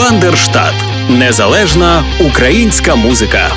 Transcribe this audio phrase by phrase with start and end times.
[0.00, 0.74] Бандерштат
[1.10, 3.50] незалежна українська музика.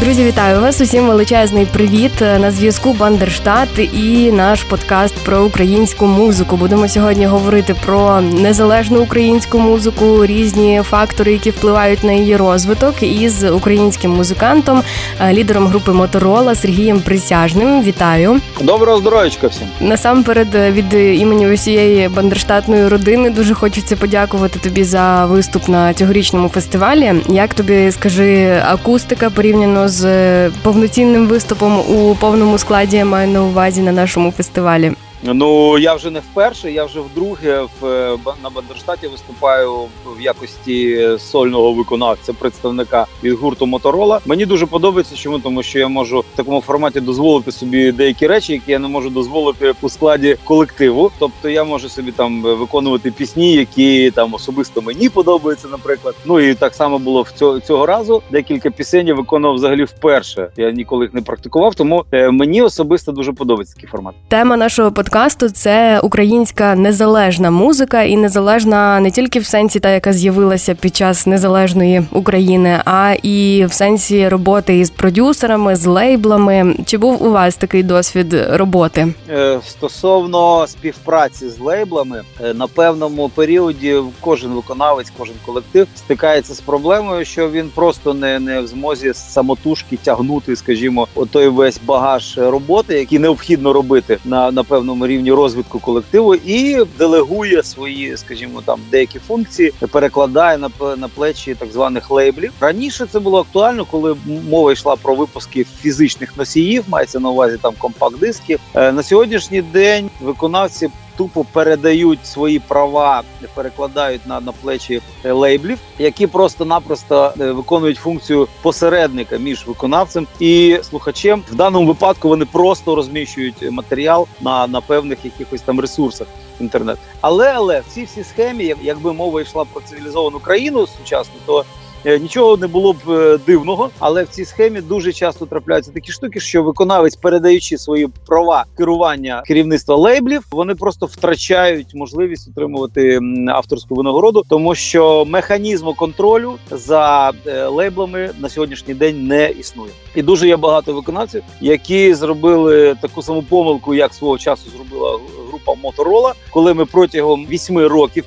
[0.00, 0.80] Друзі, вітаю вас!
[0.80, 6.56] Усім величезний привіт на зв'язку Бандерштат і наш подкаст про українську музику.
[6.56, 13.44] Будемо сьогодні говорити про незалежну українську музику, різні фактори, які впливають на її розвиток, із
[13.44, 14.82] українським музикантом,
[15.20, 17.82] е, лідером групи Моторола Сергієм Присяжним.
[17.82, 18.40] Вітаю!
[18.60, 19.66] Доброго здоров'ячка всім!
[19.80, 26.48] Насамперед, е, від імені усієї бандерштатної родини дуже хочеться подякувати тобі за виступ на цьогорічному
[26.48, 27.14] фестивалі.
[27.28, 29.85] Як тобі скажи акустика порівняно?
[29.88, 34.92] З повноцінним виступом у повному складі я маю на увазі на нашому фестивалі.
[35.22, 39.72] Ну я вже не вперше, я вже вдруге в е, на Бандерштаті виступаю
[40.16, 44.20] в якості сольного виконавця, представника від гурту Моторола.
[44.26, 48.52] Мені дуже подобається, чому тому, що я можу в такому форматі дозволити собі деякі речі,
[48.52, 51.10] які я не можу дозволити у складі колективу.
[51.18, 56.14] Тобто я можу собі там виконувати пісні, які там особисто мені подобаються, наприклад.
[56.24, 58.22] Ну і так само було в цього цього разу.
[58.30, 60.48] Декілька пісень я виконував взагалі вперше.
[60.56, 64.14] Я ніколи їх не практикував, тому е, мені особисто дуже подобається такий формат.
[64.28, 65.15] Тема нашого подкасту
[65.54, 71.26] це українська незалежна музика, і незалежна не тільки в сенсі, та яка з'явилася під час
[71.26, 76.76] незалежної України, а і в сенсі роботи із продюсерами, з лейблами.
[76.86, 79.14] Чи був у вас такий досвід роботи?
[79.30, 86.60] Е, стосовно співпраці з лейблами, е, на певному періоді кожен виконавець, кожен колектив стикається з
[86.60, 92.98] проблемою, що він просто не не в змозі самотужки тягнути, скажімо, той весь багаж роботи,
[92.98, 98.80] який необхідно робити на на певному певному рівні розвитку колективу і делегує свої, скажімо, там
[98.90, 102.52] деякі функції, перекладає на на плечі так званих лейблів.
[102.60, 104.16] Раніше це було актуально, коли
[104.50, 108.60] мова йшла про випуски фізичних носіїв, мається на увазі там компакт-дисків.
[108.74, 113.22] Е, на сьогоднішній день виконавці тупо передають свої права,
[113.54, 120.78] перекладають на на плечі е, лейблів, які просто-напросто е, виконують функцію посередника між виконавцем і
[120.82, 121.42] слухачем.
[121.50, 126.26] В даному випадку вони просто розміщують матеріал на на певних якихось там ресурсах
[126.60, 126.98] інтернет.
[127.20, 131.64] Але але в цій всій схемі, якби мова йшла про цивілізовану країну сучасну, то
[132.04, 136.40] нічого не було б е, дивного, але в цій схемі дуже часто трапляються такі штуки,
[136.40, 144.42] що виконавець, передаючи свої права керування керівництва лейблів, вони просто втрачають можливість отримувати авторську винагороду,
[144.48, 149.90] тому що механізму контролю за е, лейблами на сьогоднішній день не існує.
[150.14, 155.18] І дуже є багато виконавців, які зробили таку саму помилку, як свого часу зробила
[155.66, 158.24] група Моторола, коли ми протягом вісьми років,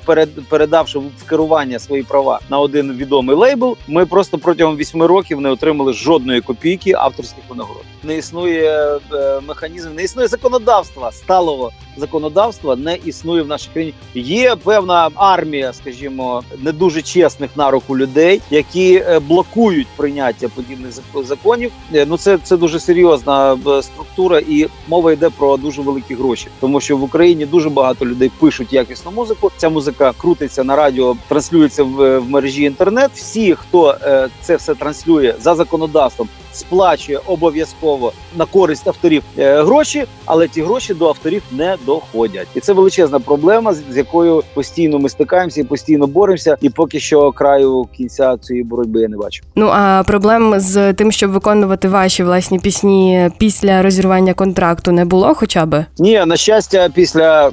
[0.48, 5.50] передавши в керування свої права на один відомий лейбл, ми просто протягом вісьми років не
[5.50, 7.82] отримали жодної копійки авторських винагород.
[8.02, 13.94] Не існує е, механізм, не існує законодавства сталого законодавства не існує в нашій країні.
[14.14, 20.92] Є певна армія, скажімо, не дуже чесних на руку людей, які е, блокують прийняття подібних
[21.14, 21.72] законів.
[21.94, 26.80] Е, ну це це дуже серйозна структура, і мова йде про дуже великі гроші, тому
[26.80, 29.50] що в Україні дуже багато людей пишуть якісну музику.
[29.56, 33.10] Ця музика крутиться на радіо, транслюється в, в мережі інтернет.
[33.14, 33.96] Всі, хто
[34.40, 40.94] це все транслює за законодавством, сплачує обов'язково на користь авторів е, гроші, але ті гроші
[40.94, 46.06] до авторів не доходять, і це величезна проблема, з якою постійно ми стикаємося і постійно
[46.06, 46.56] боремося.
[46.60, 49.42] І поки що краю кінця цієї боротьби я не бачу.
[49.56, 55.34] Ну а проблем з тим, щоб виконувати ваші власні пісні після розірвання контракту, не було,
[55.34, 57.50] хоча би ні, на щастя, після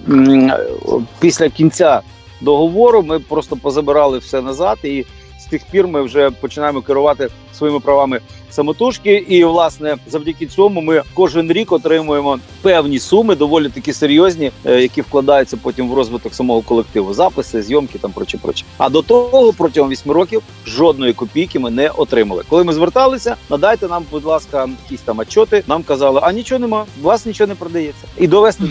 [1.19, 2.01] після кінця
[2.41, 5.05] договору ми просто позабирали все назад і
[5.39, 8.19] З тих пір ми вже починаємо керувати своїми правами
[8.49, 9.13] самотужки.
[9.13, 15.01] І власне завдяки цьому ми кожен рік отримуємо певні суми, доволі такі серйозні, е, які
[15.01, 17.13] вкладаються потім в розвиток самого колективу.
[17.13, 18.65] Записи, зйомки там проче, проче.
[18.77, 22.43] А до того протягом вісьми років жодної копійки ми не отримали.
[22.49, 25.63] Коли ми зверталися, надайте нам, будь ласка, якісь там отчоти.
[25.67, 28.63] Нам казали, а нічого нема, вас нічого не продається, і довести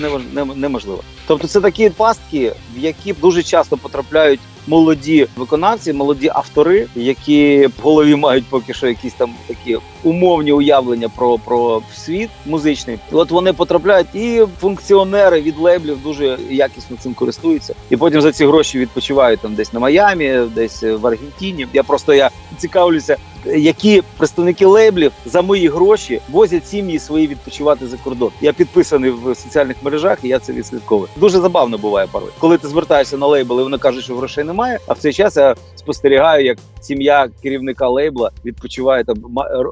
[0.54, 1.00] неможливо.
[1.26, 7.82] Тобто, це такі пастки, в які дуже часто потрапляють молоді виконавці, молоді автори, які в
[7.82, 9.65] голові мають поки що якісь там такі
[10.04, 12.98] умовні уявлення про про світ музичний.
[13.12, 17.74] От вони потрапляють, і функціонери від лейблів дуже якісно цим користуються.
[17.90, 21.66] І потім за ці гроші відпочивають там десь на Майамі, десь в Аргентині.
[21.72, 23.16] Я просто я цікавлюся
[23.54, 28.30] які представники лейблів за мої гроші возять сім'ї свої відпочивати за кордон.
[28.40, 31.08] Я підписаний в соціальних мережах, і я це відслідковую.
[31.16, 32.28] Дуже забавно буває порой.
[32.38, 34.78] Коли ти звертаєшся на лейбл, і вони кажуть, що грошей немає.
[34.86, 39.16] А в цей час я спостерігаю, як сім'я керівника лейбла відпочиває там,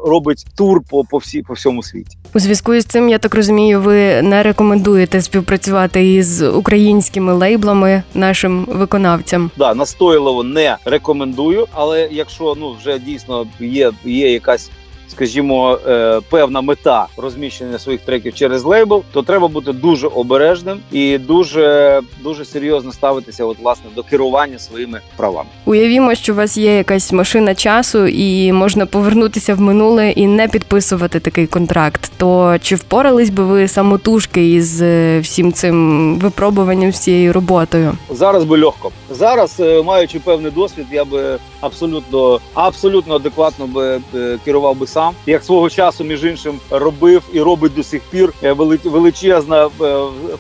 [0.04, 2.16] робить тур по, по всі по всьому світі.
[2.34, 8.64] У зв'язку із цим, я так розумію, ви не рекомендуєте співпрацювати із українськими лейблами нашим
[8.68, 9.50] виконавцям.
[9.56, 14.70] Да, настойлово не рекомендую, але якщо ну вже дійсно є, є якась.
[15.08, 21.18] Скажімо, е, певна мета розміщення своїх треків через лейбл, то треба бути дуже обережним і
[21.18, 25.48] дуже дуже серйозно ставитися, от власне до керування своїми правами.
[25.64, 30.48] Уявімо, що у вас є якась машина часу, і можна повернутися в минуле і не
[30.48, 32.12] підписувати такий контракт.
[32.16, 37.92] То чи впорались би ви самотужки із е, всім цим випробуванням, всією роботою?
[38.10, 38.90] Зараз би легко.
[39.10, 44.00] Зараз, е, маючи певний досвід, я би абсолютно абсолютно адекватно би
[44.44, 45.14] керував би сам.
[45.26, 48.52] Як свого часу, між іншим, робив і робить до сих пір е,
[48.84, 49.70] величезна е,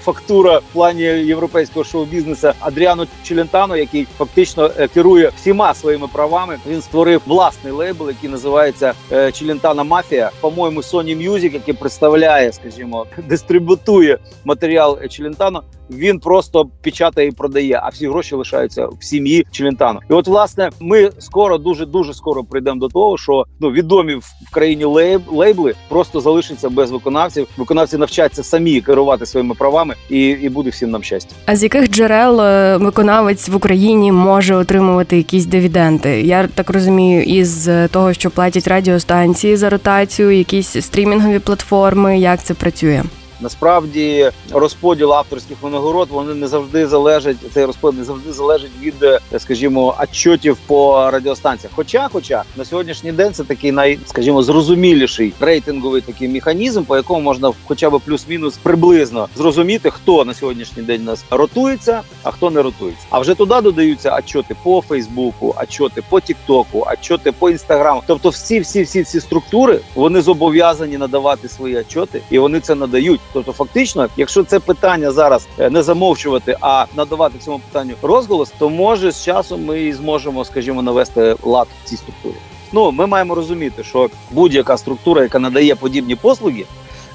[0.04, 6.58] фактура в плані європейського шоу-бізнесу Адріано Челентано, який фактично е, керує всіма своїми правами.
[6.66, 8.92] Він створив власний лейбл, який називається
[9.32, 10.30] Челентана Мафія.
[10.40, 15.62] По-моєму, Sony Music, який представляє, скажімо, дистрибутує матеріал Челентано.
[15.90, 20.00] Він просто печатає і продає, а всі гроші лишаються в сім'ї Челентано.
[20.10, 24.50] І от, власне, ми скоро, дуже дуже скоро прийдемо до того, що ну відомі в
[24.50, 27.46] країні лейб, лейбли просто залишаться без виконавців.
[27.56, 31.36] Виконавці навчаться самі керувати своїми правами, і, і буде всім нам щастя.
[31.46, 36.20] А з яких джерел е, виконавець в Україні може отримувати якісь дивіденди?
[36.22, 42.18] Я так розумію, із е, того, що платять радіостанції за ротацію, якісь стрімінгові платформи.
[42.18, 43.02] Як це працює?
[43.44, 47.36] Насправді розподіл авторських винагород вони не завжди залежать.
[47.54, 51.72] Цей розподіл не завжди залежить від, е, скажімо, отчотів по радіостанціях.
[51.76, 57.20] Хоча, хоча на сьогоднішній день це такий най, скажімо, зрозуміліший рейтинговий такий механізм, по якому
[57.20, 62.62] можна хоча б плюс-мінус приблизно зрозуміти, хто на сьогоднішній день нас ротується, а хто не
[62.62, 63.06] ротується.
[63.10, 68.02] А вже туди додаються отчоти по Фейсбуку, отчоти по Тіктоку, отчоти по Інстаграму.
[68.06, 73.20] Тобто, всі, всі, всі ці структури вони зобов'язані надавати свої отчоти, і вони це надають.
[73.34, 78.70] Тобто, фактично, якщо це питання зараз е, не замовчувати, а надавати цьому питанню розголос, то
[78.70, 82.34] може з часом ми і зможемо, скажімо, навести лад в цій структурі.
[82.72, 86.64] Ну, ми маємо розуміти, що будь-яка структура, яка надає подібні послуги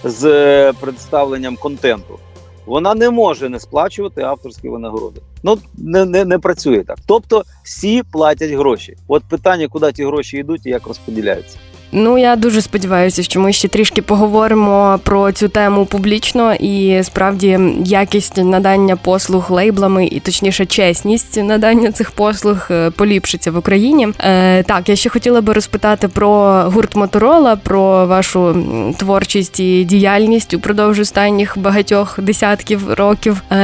[0.04, 2.20] з е, представленням контенту,
[2.66, 5.22] вона не може не сплачувати авторські винагороди.
[5.44, 6.98] Ну не, не, не працює так.
[7.06, 8.98] Тобто всі платять гроші.
[9.08, 11.58] От питання, куди ті гроші йдуть і як розподіляються.
[11.92, 17.60] Ну я дуже сподіваюся, що ми ще трішки поговоримо про цю тему публічно і справді
[17.86, 24.08] якість надання послуг лейблами, і точніше чесність надання цих послуг е, поліпшиться в Україні.
[24.20, 28.66] Е, так, я ще хотіла би розпитати про гурт Моторола, про вашу
[28.98, 33.42] творчість і діяльність упродовж останніх багатьох десятків років.
[33.52, 33.56] Е,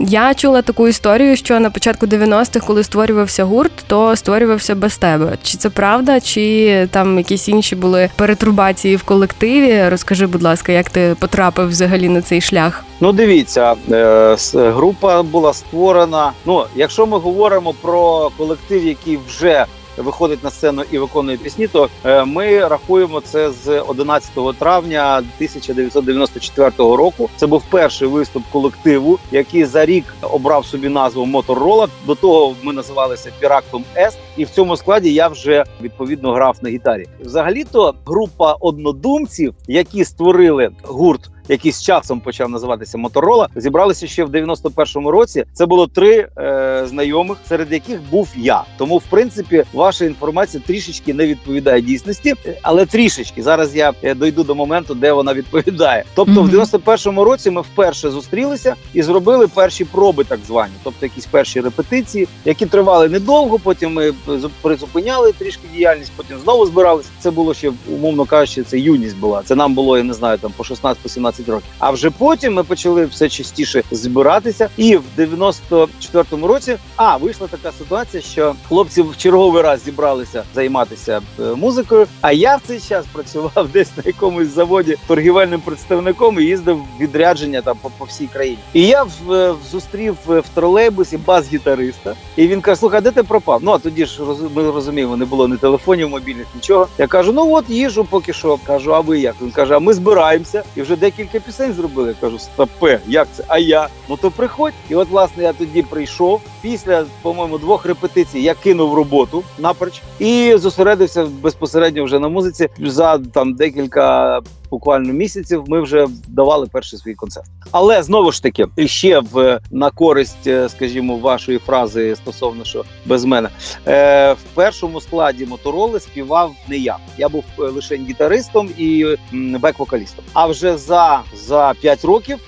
[0.00, 5.32] я чула таку історію, що на початку 90-х, коли створювався гурт, то створювався без тебе.
[5.42, 9.88] Чи це правда, чи там якісь інші були перетрубації в колективі?
[9.88, 12.84] Розкажи, будь ласка, як ти потрапив взагалі на цей шлях?
[13.00, 16.32] Ну, дивіться, е, група була створена.
[16.46, 19.66] Ну, якщо ми говоримо про колектив, який вже
[20.00, 26.70] виходить на сцену і виконує пісні, то е, ми рахуємо це з 11 травня 1994
[26.78, 27.30] року.
[27.36, 31.88] Це був перший виступ колективу, який за рік обрав собі назву Моторола.
[32.06, 36.70] До того ми називалися Пірактом Ест, і в цьому складі я вже відповідно грав на
[36.70, 37.06] гітарі.
[37.20, 41.30] Взагалі-то група однодумців, які створили гурт.
[41.50, 45.44] Який з часом почав називатися Моторола, зібралися ще в 91-му році.
[45.52, 48.62] Це було три е, знайомих, серед яких був я.
[48.78, 54.42] Тому, в принципі, ваша інформація трішечки не відповідає дійсності, але трішечки зараз я е, дойду
[54.42, 56.04] до моменту, де вона відповідає.
[56.14, 56.50] Тобто, Мгм.
[56.50, 61.60] в 91-му році ми вперше зустрілися і зробили перші проби, так звані, тобто якісь перші
[61.60, 63.58] репетиції, які тривали недовго.
[63.58, 67.08] Потім ми зу- призупиняли трішки діяльність, потім знову збиралися.
[67.20, 69.42] Це було ще умовно кажучи, це юність була.
[69.44, 71.68] Це нам було, я не знаю, там по 16-17 років.
[71.78, 74.68] А вже потім ми почали все частіше збиратися.
[74.76, 81.20] І в 94-му році а вийшла така ситуація, що хлопці в черговий раз зібралися займатися
[81.40, 82.06] е, музикою.
[82.20, 87.62] А я в цей час працював десь на якомусь заводі торгівельним представником і їздив відрядження
[87.62, 88.58] там по, по всій країні.
[88.74, 93.22] І я в, е, зустрів е, в тролейбусі бас-гітариста, і він каже: Слухай, де ти
[93.22, 93.60] пропав?
[93.62, 94.22] Ну а тоді ж
[94.54, 96.88] ми розуміємо, не було ні телефонів, мобільних, нічого.
[96.98, 98.58] Я кажу: ну от їжу поки що.
[98.66, 99.34] Кажу, а ви як?
[99.42, 102.14] Він каже, а ми збираємося і вже декілька декілька пісень зробили.
[102.20, 103.44] Кажу, стопе, як це?
[103.48, 103.88] А я?
[104.08, 104.72] Ну то приходь.
[104.88, 106.40] І от, власне, я тоді прийшов.
[106.62, 112.68] Після, по-моєму, двох репетицій я кинув роботу напроч і зосередився безпосередньо вже на музиці.
[112.78, 117.46] За там декілька буквально місяців ми вже давали перший свій концерт.
[117.70, 123.24] Але знову ж таки, ще в на користь, е, скажімо, вашої фрази стосовно що без
[123.24, 123.48] мене
[123.86, 126.96] е, в першому складі мотороли співав не я.
[127.18, 130.24] Я був е, лише гітаристом і бек-вокалістом.
[130.32, 132.38] А вже за за 5 років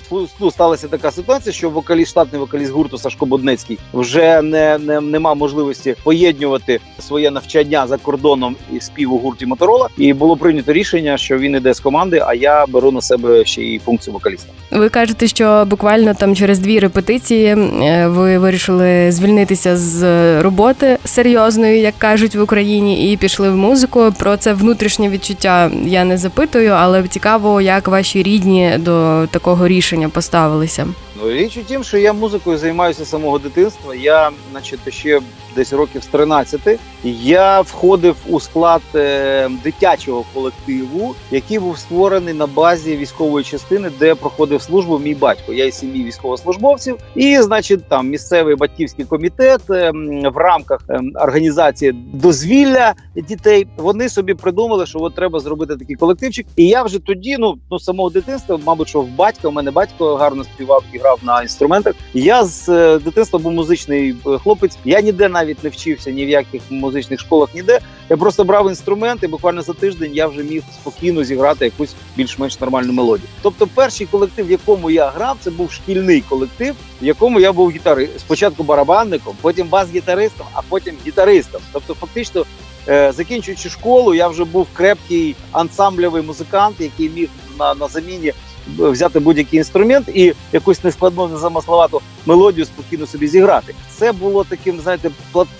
[0.40, 5.18] ну, сталася така ситуація, що вокаліст, штатний вокаліст гурту Сашко Боднецький вже не, не, не
[5.18, 9.88] мав можливості поєднувати своє навчання за кордоном і спів у гурті Моторола.
[9.98, 13.62] І було прийнято рішення, що він іде з команди, а я беру на себе ще
[13.62, 14.48] й функцію вокаліста.
[14.70, 20.02] Ви кажете, що буквально там через дві репетиції е, ви вирішили звільнитися з
[20.42, 24.12] роботи серйозної, як кажуть в Україні, і пішли в музику.
[24.18, 30.08] Про це внутрішнє відчуття я не запитую, але цікаво, як ваші рідні до такого рішення
[30.08, 30.86] поставилися.
[31.16, 33.94] Ну річ у тім, що я музикою займаюся з самого дитинства.
[33.94, 35.20] Я, значить, ще
[35.54, 42.46] десь років з 13 я входив у склад е, дитячого колективу, який був створений на
[42.46, 45.52] базі військової частини, де проходив службу мій батько.
[45.52, 49.92] Я із сім'ї військовослужбовців, і значить, там місцевий батьківський комітет е,
[50.34, 53.66] в рамках е, організації дозвілля дітей.
[53.76, 56.46] Вони собі придумали, що от треба зробити такий колективчик.
[56.56, 60.16] І я вже тоді, ну ну самого дитинства, мабуть, що в батька у мене батько
[60.16, 61.94] гарно співав і грав на інструментах.
[62.14, 64.76] Я з е, дитинства був музичний е, хлопець.
[64.84, 67.80] Я ніде навіть не вчився ні в яких музичних школах, ніде.
[68.10, 69.28] Я просто брав інструменти.
[69.28, 73.28] Буквально за тиждень я вже міг спокійно зіграти якусь більш-менш нормальну мелодію.
[73.42, 77.70] Тобто, перший колектив, в якому я грав, це був шкільний колектив, в якому я був
[77.70, 78.08] гітари.
[78.18, 81.60] Спочатку барабанником, потім бас-гітаристом, а потім гітаристом.
[81.72, 82.44] Тобто, фактично.
[82.88, 87.28] Е, закінчуючи школу, я вже був крепкий ансамбльовий музикант, який міг
[87.58, 88.32] на на заміні
[88.78, 93.74] взяти будь-який інструмент і якусь нескладну, незамисловату мелодію спокійно собі зіграти.
[93.96, 95.10] Це було таким, знаєте,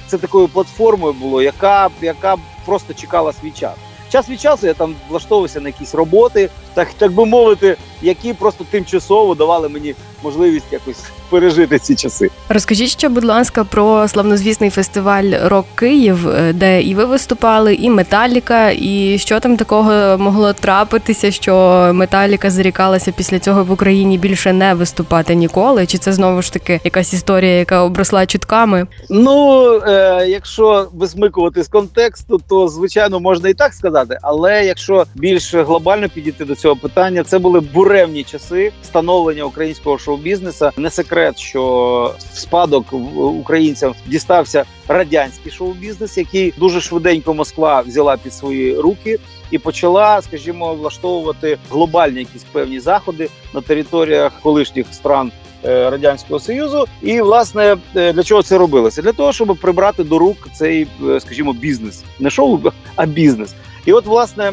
[0.07, 3.75] це такою платформою було, яка яка просто чекала свій час.
[4.13, 8.65] Час від часу я там влаштовувався на якісь роботи, так так би мовити, які просто
[8.71, 10.99] тимчасово давали мені можливість якось
[11.31, 12.31] пережити ці часи.
[12.49, 18.71] Розкажіть ще, будь ласка, про славнозвісний фестиваль Рок Київ, де і ви виступали, і Металіка,
[18.71, 24.75] і що там такого могло трапитися, що Металіка зарікалася після цього в Україні більше не
[24.75, 25.87] виступати ніколи?
[25.87, 28.87] Чи це знову ж таки якась історія, яка обросла чутками?
[29.11, 34.19] Ну е, якщо висмикувати з контексту, то звичайно можна і так сказати.
[34.23, 40.71] Але якщо більш глобально підійти до цього питання, це були буремні часи становлення українського шоу-бізнесу.
[40.77, 48.35] Не секрет, що в спадок українцям дістався радянський шоу-бізнес, який дуже швиденько Москва взяла під
[48.35, 49.19] свої руки.
[49.51, 55.33] І почала, скажімо, влаштовувати глобальні якісь певні заходи на територіях колишніх стран
[55.65, 56.85] е, радянського союзу.
[57.03, 59.03] І власне е, для чого це робилося?
[59.03, 62.61] Для того, щоб прибрати до рук цей, е, скажімо, бізнес, не шоу,
[62.97, 63.55] а бізнес.
[63.87, 64.53] І от власне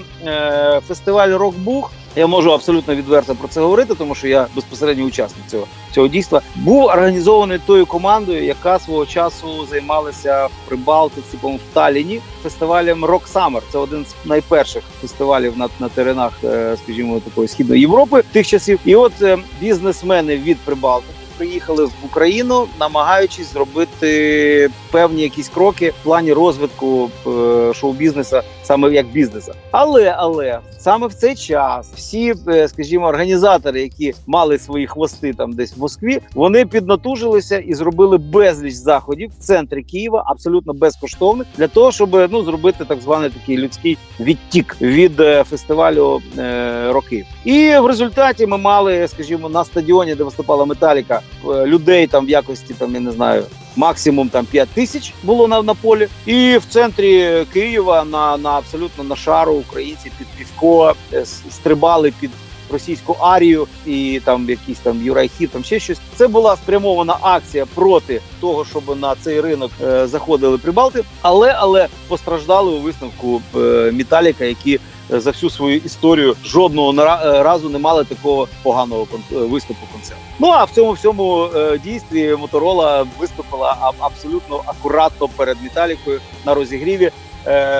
[0.88, 5.68] фестиваль Рокбух я можу абсолютно відверто про це говорити, тому що я безпосередньо учасник цього
[5.92, 6.42] цього дійства.
[6.56, 13.62] Був організований тою командою, яка свого часу займалася в Прибалтиці, в Таліні фестивалем Rock Summer.
[13.72, 18.80] Це один з найперших фестивалів на на теренах, е, скажімо, такої східної Європи тих часів.
[18.86, 26.04] І от е, бізнесмени від Прибалтики приїхали в Україну, намагаючись зробити певні якісь кроки в
[26.04, 29.54] плані розвитку е, шоу-бізнесу, саме як бізнеса.
[29.72, 35.54] Але але саме в цей час всі, е, скажімо, організатори, які мали свої хвости там
[35.54, 41.68] десь в Москві, вони піднатужилися і зробили безліч заходів в центрі Києва, абсолютно безкоштовних, для
[41.68, 47.26] того, щоб ну зробити так званий такий людський відтік від е, фестивалю е, роки.
[47.46, 52.74] І в результаті ми мали, скажімо, на стадіоні, де виступала Металіка, людей там в якості
[52.74, 53.46] там я не знаю
[53.76, 56.08] максимум там 5 тисяч було на на полі.
[56.26, 62.32] І в центрі Києва на на абсолютно на шару українці під півко е, стрибали під
[62.72, 65.98] російську арію і там якісь там юрайхи, там ще щось.
[66.16, 71.88] Це була спрямована акція проти того, щоб на цей ринок е, заходили прибалти, але але
[72.08, 74.80] постраждали у висновку е, Металіка, які е,
[75.10, 80.22] за всю свою історію жодного е, разу не мали такого поганого е, виступу концерту.
[80.40, 87.12] Ну а в цьому всьому е, дійстві моторола виступила абсолютно акуратно перед Металікою на розігріві.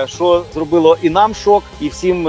[0.06, 2.24] Що зробило і нам шок, і всім,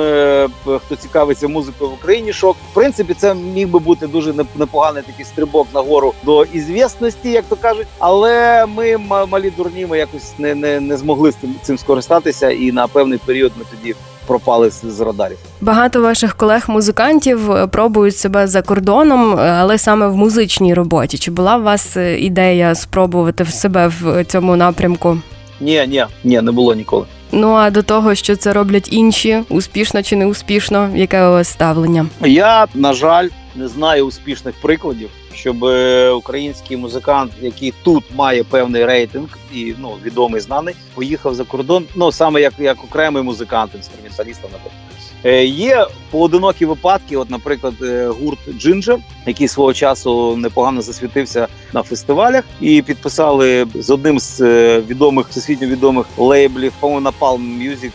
[0.65, 2.58] хто цікавиться музикою в Україні, шок.
[2.72, 7.55] В принципі, це міг би бути дуже непоганий такий стрибок нагору до ізвісності, як то
[7.55, 7.88] кажуть.
[8.00, 8.98] Але ми
[9.29, 13.65] малі дурні, ми якось не не, не змогли цим скористатися, і на певний період ми
[13.72, 13.96] тоді
[14.27, 15.37] пропали з, радарів.
[15.61, 21.17] Багато ваших колег-музикантів е, пробують себе за кордоном, е, але саме в музичній роботі.
[21.17, 25.17] Чи була у вас е, ідея спробувати в себе в цьому напрямку?
[25.61, 27.05] Ні, ні, ні, не було ніколи.
[27.31, 31.47] Ну а до того, що це роблять інші, успішно чи не успішно, яке у вас
[31.47, 32.05] ставлення?
[32.21, 38.85] Я, на жаль, не знаю успішних прикладів, щоб е, український музикант, який тут має певний
[38.85, 41.85] рейтинг і ну відомий знаний, поїхав за кордон.
[41.95, 44.90] Ну саме як, як окремий музикант, інструменталіст, наприклад.
[45.23, 51.83] Е, Є поодинокі випадки, от, наприклад, е, гурт Джинджер, який свого часу непогано засвітився на
[51.83, 57.91] фестивалях, і підписали з одним з е, відомих всесвітньо відомих лейблів, на Palm Music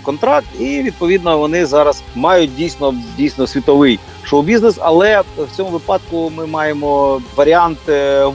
[0.00, 0.46] контракт.
[0.60, 4.78] І відповідно вони зараз мають дійсно дійсно світовий шоу-бізнес.
[4.80, 7.78] Але в цьому випадку ми маємо варіант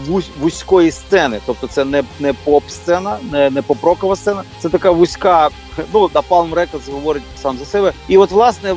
[0.07, 4.43] вузь, вузької сцени, тобто це не, не поп-сцена, не, не поп-рокова сцена.
[4.59, 5.50] Це така вузька.
[5.94, 7.94] Ну на Palm Records говорить сам за себе.
[8.08, 8.75] І от власне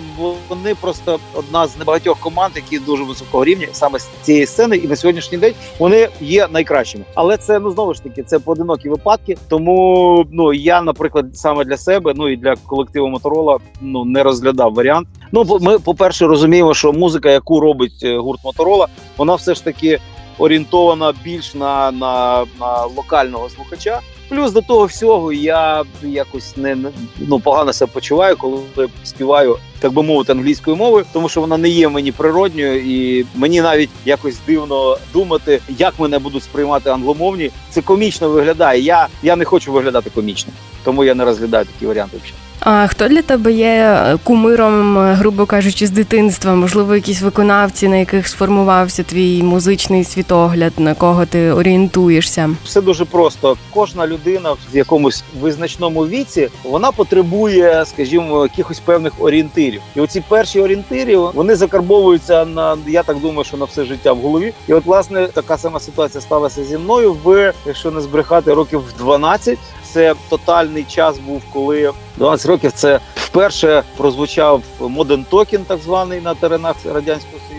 [0.48, 4.88] вони просто одна з небагатьох команд, які дуже високого рівня, саме з цієї сцени, і
[4.88, 7.04] на сьогоднішній день вони є найкращими.
[7.14, 9.36] Але це ну знову ж таки це поодинокі випадки.
[9.48, 14.74] Тому ну я, наприклад, саме для себе, ну і для колективу Моторола, ну не розглядав
[14.74, 15.08] варіант.
[15.32, 19.64] Ну ми, по перше, розуміємо, що музика, яку робить е, гурт Моторола, вона все ж
[19.64, 20.00] таки
[20.38, 24.00] орієнтована більш на, на, на локального слухача.
[24.28, 26.76] Плюс до того всього я якось не
[27.18, 28.60] ну погано себе почуваю, коли
[29.04, 33.60] співаю, так би мовити, англійською мовою, тому що вона не є мені природньою, і мені
[33.60, 37.50] навіть якось дивно думати, як мене будуть сприймати англомовні.
[37.70, 38.80] Це комічно виглядає.
[38.80, 40.52] Я, я не хочу виглядати комічно,
[40.84, 42.16] тому я не розглядаю такі варіанти.
[42.16, 42.46] взагалі.
[42.68, 46.54] А хто для тебе є кумиром, е, грубо кажучи, з дитинства?
[46.54, 52.50] Можливо, якісь виконавці, на яких сформувався твій музичний світогляд, на кого ти орієнтуєшся?
[52.64, 53.56] Все дуже просто.
[53.70, 59.65] Кожна людина в якомусь визначному віці вона потребує, скажімо, якихось певних орієнтирів.
[59.96, 64.18] І оці перші орієнтири вони закарбовуються на я так думаю, що на все життя в
[64.18, 64.52] голові.
[64.68, 68.98] І от власне така сама ситуація сталася зі мною в якщо не збрехати років в
[68.98, 69.58] 12.
[69.92, 76.34] Це тотальний час був, коли 12 років це вперше прозвучав моден Talking, так званий на
[76.34, 77.55] теренах радянського союзу.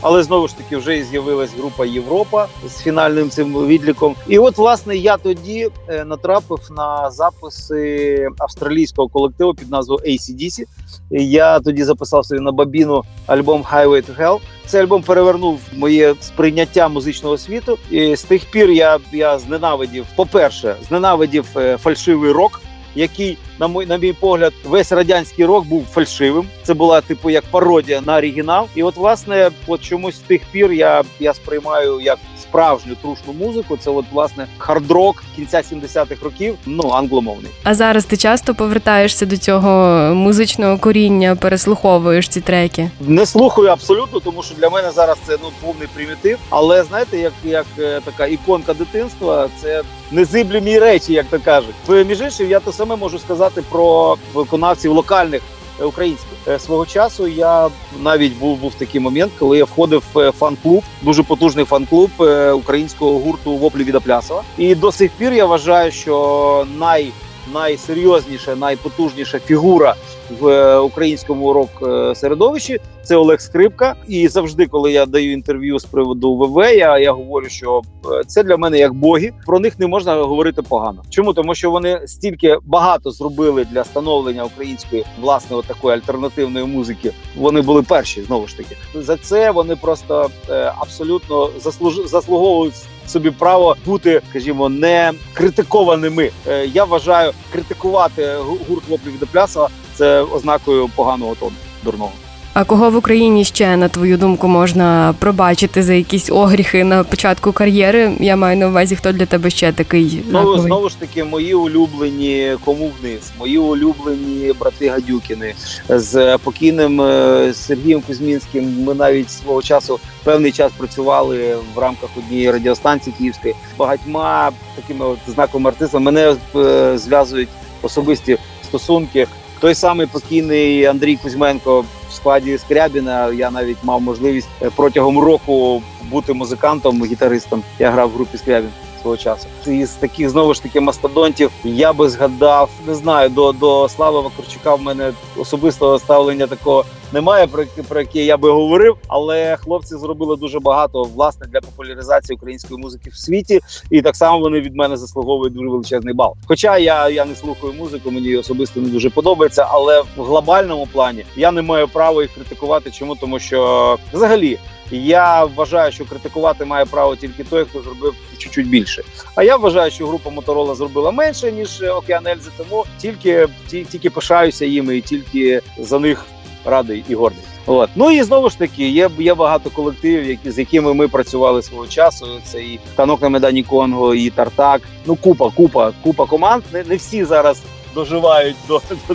[0.00, 4.14] Але знову ж таки вже і з'явилась група Європа з фінальним цим відліком.
[4.28, 10.64] І от власне я тоді е, натрапив на записи австралійського колективу під назвою ACDC.
[11.10, 14.38] Я тоді записав собі на бабіну альбом Highway to Hell.
[14.66, 17.78] Цей альбом перевернув моє сприйняття музичного світу.
[17.90, 22.60] І з тих пір я, я зненавидів, по-перше, зненавидів е, фальшивий рок.
[22.94, 26.46] Який, на мій, на мій погляд, весь радянський рок був фальшивим.
[26.62, 28.66] Це була типу як пародія на оригінал.
[28.74, 33.76] І от, власне, от чомусь з тих пір я, я сприймаю як справжню трушну музику.
[33.76, 37.50] Це от власне хард-рок кінця 70-х років, ну англомовний.
[37.64, 39.70] А зараз ти часто повертаєшся до цього
[40.14, 42.90] музичного коріння, переслуховуєш ці треки?
[43.00, 46.38] Не слухаю абсолютно, тому що для мене зараз це ну повний примітив.
[46.50, 51.74] Але знаєте, як, як е, така іконка дитинства, це незиблемі речі, як то кажуть.
[51.88, 55.42] Між іншим, я те саме можу сказати про виконавців локальних.
[55.80, 57.68] е, Українських Е, свого часу я
[58.02, 62.10] навіть був був такий момент, коли я входив в е, фан-клуб, дуже потужний фан-клуб
[62.54, 64.42] українського гурту Воплі від Аплясова.
[64.58, 67.12] І до сих пір я вважаю, що най
[67.54, 69.94] найсерйозніша, найпотужніша фігура
[70.40, 71.70] в е, українському рок
[72.16, 73.94] середовищі це Олег Скрипка.
[74.08, 78.42] І завжди, коли я даю інтерв'ю з приводу ВВ, я, я говорю, що е, це
[78.42, 79.32] для мене як боги.
[79.46, 81.02] Про них не можна говорити погано.
[81.10, 87.12] Чому тому, що вони стільки багато зробили для становлення української власне такої альтернативної музики.
[87.36, 88.76] Вони були перші знову ж таки.
[88.94, 92.06] За це вони просто е, абсолютно заслуж...
[92.06, 92.74] заслуговують
[93.08, 96.30] собі право бути, скажімо, не критикованими.
[96.48, 101.52] Е, я вважаю, критикувати гу- гурт Воплі до Плясова це ознакою поганого тону
[101.84, 102.12] дурного.
[102.60, 107.52] А кого в Україні ще, на твою думку, можна пробачити за якісь огріхи на початку
[107.52, 108.12] кар'єри?
[108.20, 110.60] Я маю на увазі, хто для тебе ще такий Ну знаковий?
[110.60, 115.54] знову ж таки, мої улюблені кому вниз, мої улюблені брати Гадюкіни
[115.88, 118.84] з покійним е, Сергієм Кузьмінським.
[118.84, 123.54] Ми навіть свого часу певний час працювали в рамках однієї радіостанції Київської.
[123.78, 127.48] Багатьма такими от знаковими артистами мене е, зв'язують
[127.82, 129.26] особисті стосунки.
[129.60, 133.32] Той самий покійний Андрій Кузьменко в складі Скрябіна.
[133.32, 137.62] Я навіть мав можливість е, протягом року бути музикантом, гітаристом.
[137.78, 138.70] Я грав в групі Скрябін
[139.02, 139.46] свого часу.
[139.66, 144.74] Із таких знову ж таки мастодонтів я би згадав, не знаю, до, до Слави Вакарчука
[144.74, 148.96] в мене особистого ставлення такого немає про, про які я би говорив.
[149.08, 154.38] Але хлопці зробили дуже багато власне для популяризації української музики в світі, і так само
[154.38, 156.34] вони від мене заслуговують дуже величезний бал.
[156.46, 161.24] Хоча я, я не слухаю музику, мені особисто не дуже подобається, але в глобальному плані
[161.36, 162.90] я не маю права їх критикувати.
[162.90, 164.58] Чому тому, що взагалі.
[164.90, 169.02] Я вважаю, що критикувати має право тільки той, хто зробив чуть-чуть більше.
[169.34, 174.10] А я вважаю, що група Моторола зробила менше ніж Океан Ельзи, тому тільки ті- тільки
[174.10, 176.24] пишаюся їми і тільки за них
[176.64, 177.42] радий і гордий.
[177.66, 181.62] От ну і знову ж таки, є, є багато колективів, які з якими ми працювали
[181.62, 182.26] свого часу.
[182.44, 184.82] Це і танок на медані Конго, і Тартак.
[185.06, 186.62] Ну купа, купа, купа команд.
[186.72, 187.62] Не, не всі зараз
[187.94, 189.14] доживають до, до,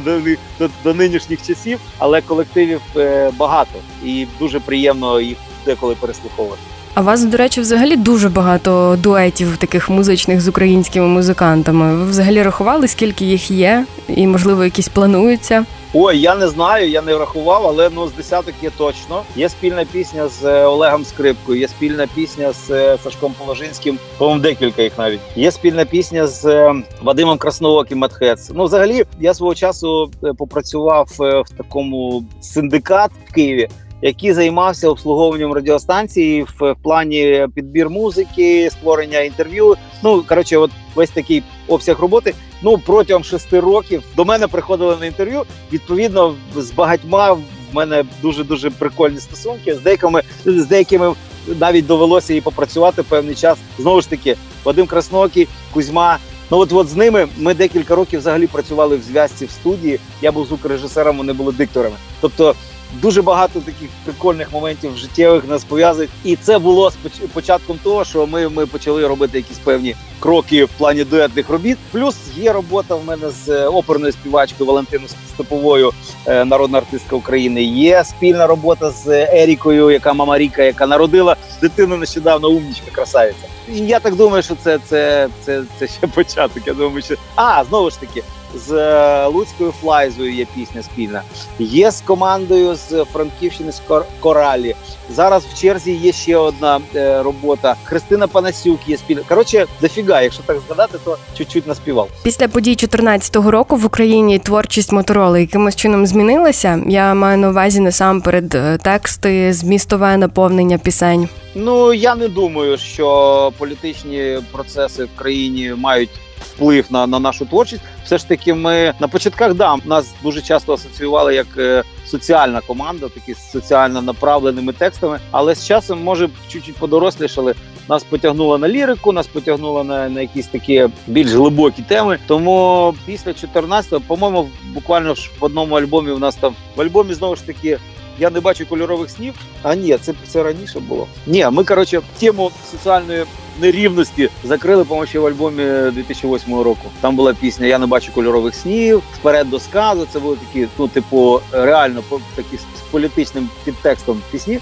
[0.59, 6.61] до, до, нинішніх часів, але колективів е, багато і дуже приємно їх деколи переслуховувати.
[6.95, 11.95] А вас, до речі, взагалі дуже багато дуетів таких музичних з українськими музикантами.
[11.95, 15.65] Ви взагалі рахували, скільки їх є, і можливо якісь плануються?
[15.95, 19.21] Ой, я не знаю, я не врахував, але ну з десяток є точно.
[19.35, 24.41] Є спільна пісня з е, Олегом Скрипкою, є спільна пісня з е, Сашком Положинським, по-моєму,
[24.41, 25.19] декілька їх навіть.
[25.35, 28.51] Є спільна пісня з е, Вадимом Краснооким Матхец.
[28.55, 33.69] Ну, взагалі, я свого часу попрацював в такому синдикат в Києві.
[34.05, 39.75] Який займався обслуговуванням радіостанції в, в плані підбір музики, створення інтерв'ю.
[40.03, 42.33] Ну коротше, от весь такий обсяг роботи.
[42.61, 45.43] Ну протягом шести років до мене приходили на інтерв'ю.
[45.73, 49.75] Відповідно, з багатьма в мене дуже дуже прикольні стосунки.
[49.75, 51.13] З деякими з деякими
[51.59, 53.57] навіть довелося і попрацювати певний час.
[53.79, 56.17] Знову ж таки, Вадим Красноокий, Кузьма.
[56.51, 59.99] Ну от от з ними ми декілька років взагалі працювали в зв'язці в студії.
[60.21, 61.95] Я був звукорежисером, вони були дикторами.
[62.21, 62.55] Тобто
[63.01, 66.11] дуже багато таких прикольних моментів життєвих нас пов'язують.
[66.23, 70.69] І це було споч- початком того, що ми, ми почали робити якісь певні кроки в
[70.69, 71.77] плані дуетних робіт.
[71.91, 75.91] Плюс є робота в мене з е, оперною співачкою Валентиною Степовою,
[76.25, 77.63] е, народна артистка України.
[77.63, 79.07] Є спільна робота з
[79.43, 83.47] Ерікою, яка мама Ріка, яка народила дитину нещодавно, умнічка, красавиця.
[83.67, 86.67] Я так думаю, що це, це, це, це ще початок.
[86.67, 88.23] Я думаю, що а знову ж таки.
[88.67, 91.21] З е, Луцькою Флайзою є пісня спільна.
[91.59, 94.75] Є з командою з Франківщини з Кор- Коралі.
[95.15, 97.75] Зараз в черзі є ще одна е, робота.
[97.83, 99.21] Христина Панасюк є спільна.
[99.29, 102.09] Коротше, дофіга, якщо так згадати, то чуть-чуть наспівав.
[102.23, 106.83] Після подій 2014 року в Україні творчість Мотороли якимось чином змінилася.
[106.87, 111.29] Я маю на увазі насамперед е, тексти, змістове наповнення пісень.
[111.55, 117.81] Ну я не думаю, що політичні процеси в країні мають вплив на, на нашу творчість.
[118.05, 123.09] Все ж таки, ми на початках да, нас дуже часто асоціювали як е, соціальна команда,
[123.09, 125.19] такі з соціально направленими текстами.
[125.31, 127.55] Але з часом, може, чуть-чуть подорослішали.
[127.89, 132.19] Нас потягнуло на лірику, нас потягнуло на, на якісь такі більш глибокі теми.
[132.27, 137.35] Тому після 14-го, по-моєму, буквально ж в одному альбомі у нас там в альбомі знову
[137.35, 137.79] ж таки
[138.19, 139.33] я не бачу кольорових снів.
[139.63, 141.07] А ні, це, це раніше було.
[141.27, 143.23] Ні, ми коротше тему соціальної
[143.61, 146.81] нерівності закрили, ще в альбомі 2008 року.
[147.01, 149.01] Там була пісня Я не бачу кольорових снів.
[149.19, 150.07] Вперед до сказу.
[150.13, 154.59] Це були такі, ну, типу, реально по- такі з політичним підтекстом пісні.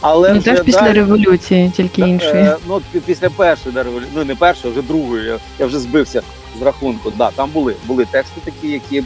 [0.00, 2.32] Але Не вже теж після далі- революції, тільки іншої.
[2.42, 5.26] Е, ну, після першої да, револю- ну не першої, вже другої.
[5.26, 6.22] Я, я вже збився
[6.58, 7.12] з рахунку.
[7.18, 9.04] Да, там були, були тексти такі, які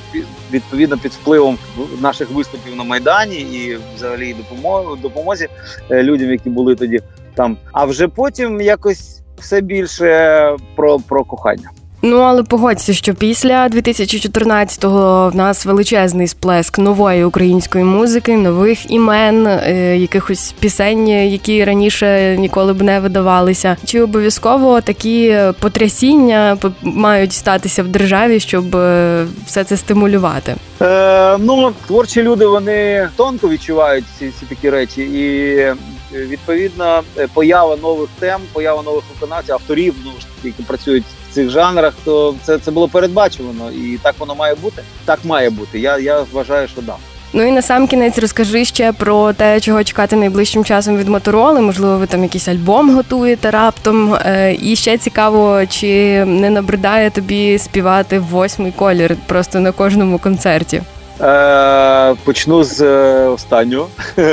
[0.52, 1.59] відповідно під впливом
[2.00, 5.48] наших виступів на Майдані і взагалі допомоги, допомозі
[5.90, 7.00] е, людям, які були тоді
[7.35, 7.57] там.
[7.72, 11.70] А вже потім якось все більше про, про кохання.
[12.07, 19.47] Ну але погодься, що після 2014-го в нас величезний сплеск нової української музики, нових імен,
[19.47, 23.77] е, якихось пісень, які раніше ніколи б не видавалися.
[23.85, 30.55] Чи обов'язково такі потрясіння мають статися в державі, щоб е, все це стимулювати?
[30.83, 35.77] Е, ну, творчі люди вони тонко відчувають ці, ці такі речі, і е,
[36.12, 40.11] відповідно е, поява нових тем, поява нових виконавців, авторів, ну
[40.45, 44.83] які працюють цих жанрах, то це, це було передбачувано, і так воно має бути.
[45.05, 45.79] Так має бути.
[45.79, 46.94] Я, я вважаю, що да.
[47.37, 51.61] Ну і на сам кінець розкажи ще про те, чого чекати найближчим часом від мотороли.
[51.61, 54.14] Можливо, ви там якийсь альбом готуєте раптом.
[54.14, 60.83] Е, І ще цікаво, чи не набридає тобі співати восьмий колір просто на кожному концерті.
[61.20, 63.88] Е, почну з е, останнього.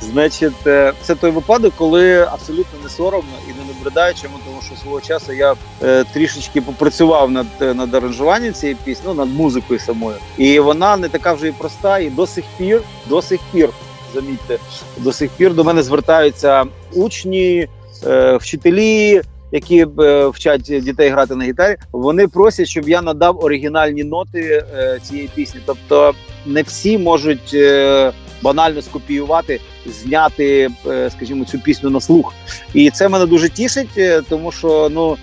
[0.00, 4.82] Значить, е, це той випадок, коли абсолютно не соромно і не набридає, чому тому що
[4.82, 9.80] свого часу я е, трішечки попрацював над, е, над аранжуванням цієї пісні, ну над музикою
[9.80, 10.16] самою.
[10.38, 13.68] І вона не така вже і проста, і до сих пір, до сих пір,
[14.14, 14.58] замітьте,
[14.96, 17.68] до сих пір до мене звертаються учні,
[18.06, 19.22] е, вчителі.
[19.52, 24.98] Які е, вчать дітей грати на гітарі, вони просять, щоб я надав оригінальні ноти е,
[25.02, 25.60] цієї пісні.
[25.66, 26.14] Тобто
[26.46, 30.70] не всі можуть е, банально скопіювати, зняти,
[31.10, 32.34] скажімо, цю пісню на слух.
[32.74, 35.16] І це мене дуже тішить, тому що ну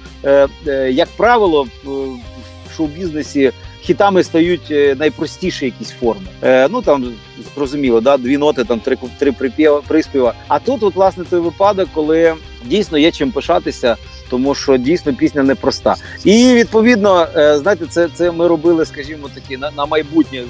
[0.89, 2.17] як правило, в,
[2.75, 6.27] шоу-бізнесі хітами стають найпростіші якісь форми.
[6.43, 7.13] Е, ну там
[7.55, 9.31] зрозуміло, да, дві ноти, там три три
[9.87, 10.33] приспіва.
[10.47, 12.33] А тут, от власне, той випадок, коли
[12.65, 13.95] дійсно є чим пишатися.
[14.29, 15.95] Тому що дійсно пісня непроста.
[16.23, 20.43] І відповідно, е, знаєте, це це ми робили, скажімо, такі на на майбутнє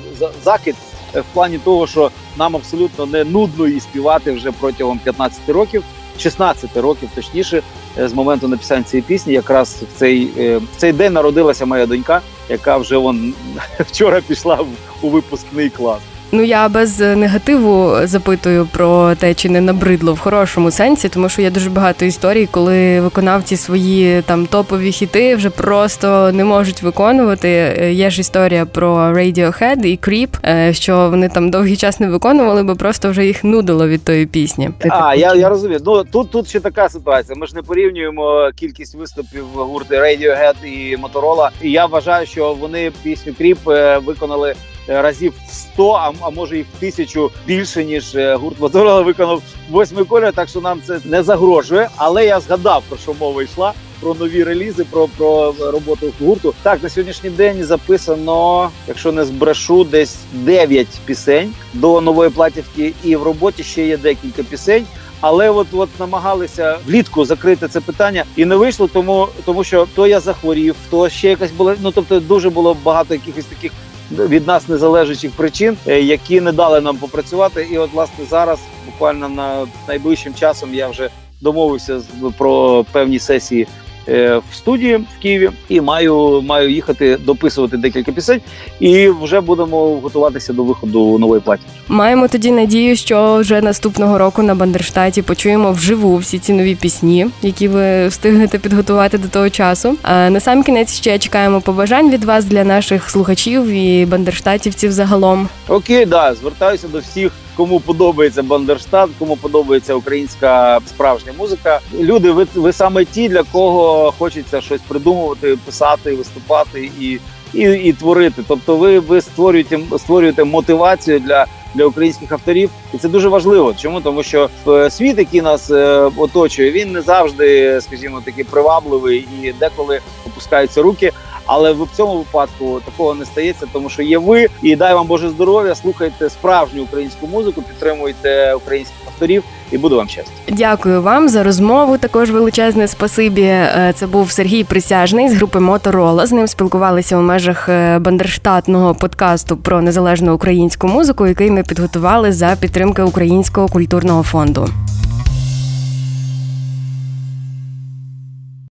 [0.43, 0.75] закид
[1.15, 5.83] е, в плані того, що нам абсолютно не нудно її співати вже протягом 15 років,
[6.19, 7.61] 16 років, точніше,
[7.99, 10.25] е, з моменту написання цієї пісні, якраз в цей
[10.57, 13.33] в цей день народилася моя донька, яка вже вон
[13.79, 14.59] вчора пішла
[15.01, 15.99] у випускний клас.
[16.31, 21.41] Ну я без негативу запитую про те, чи не набридло в хорошому сенсі, тому що
[21.41, 27.47] є дуже багато історій, коли виконавці свої там топові хіти вже просто не можуть виконувати.
[27.91, 32.63] Є ж історія про Radiohead і Creep, е, що вони там довгий час не виконували,
[32.63, 34.69] бо просто вже їх нудило від тої пісні.
[34.89, 35.79] А я я розумію.
[35.85, 37.35] Ну тут тут ще така ситуація.
[37.35, 41.49] Ми ж не порівнюємо кількість виступів гурти Radiohead і Motorola.
[41.61, 44.55] І я вважаю, що вони пісню Creep е, виконали.
[44.89, 49.01] Е, разів в 100, а, а може і в тисячу більше ніж е, гурт Моторола
[49.01, 51.89] виконав восьми колір, так що нам це не загрожує.
[51.95, 53.73] Але я згадав про що мова йшла.
[53.99, 56.53] Про нові релізи, про про роботу гурту.
[56.63, 63.15] Так на сьогоднішній день записано, якщо не збрешу, десь 9 пісень до нової платівки, і
[63.15, 64.85] в роботі ще є декілька пісень.
[65.21, 70.07] Але от от намагалися влітку закрити це питання і не вийшло, тому тому що то
[70.07, 71.75] я захворів, то ще якась була.
[71.81, 73.71] Ну тобто дуже було багато якихось таких
[74.11, 77.67] від нас незалежних причин, е, які не дали нам попрацювати.
[77.71, 81.09] І от власне зараз, буквально на найближчим часом, я вже
[81.41, 82.01] домовився
[82.37, 83.67] про певні сесії
[84.07, 88.41] Е, в студії в Києві і маю маю їхати дописувати декілька пісень,
[88.79, 91.63] і вже будемо готуватися до виходу нової платі.
[91.87, 97.27] Маємо тоді надію, що вже наступного року на Бандерштаті почуємо вживу всі ці нові пісні,
[97.41, 99.95] які ви встигнете підготувати до того часу.
[100.01, 105.49] А на сам кінець ще чекаємо побажань від вас для наших слухачів і бандерштатівців загалом.
[105.67, 111.79] Окей, да звертаюся до всіх кому подобається Бандерштат, кому подобається українська справжня музика.
[111.99, 117.19] Люди, ви ви саме ті, для кого хочеться щось придумувати, писати, виступати і
[117.53, 118.43] і, і творити.
[118.47, 123.73] Тобто, ви ви створюєте створюєте мотивацію для для українських авторів, і це дуже важливо.
[123.77, 129.27] Чому тому, що е, світ, який нас е, оточує, він не завжди, скажімо, такий привабливий
[129.41, 131.11] і деколи опускаються руки.
[131.45, 135.29] Але в цьому випадку такого не стається, тому що є ви і дай вам Боже
[135.29, 135.75] здоров'я.
[135.75, 140.31] Слухайте справжню українську музику, підтримуйте українських авторів і буду вам щастя.
[140.47, 141.97] Дякую вам за розмову.
[141.97, 143.41] Також величезне спасибі.
[143.41, 146.25] Е, це був Сергій Присяжний з групи Моторола.
[146.25, 152.31] З ним спілкувалися у межах е, бандерштатного подкасту про незалежну українську музику, який ми підготували
[152.31, 154.67] за підтримки Українського культурного фонду.